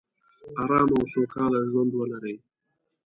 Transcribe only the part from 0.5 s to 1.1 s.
ارامه او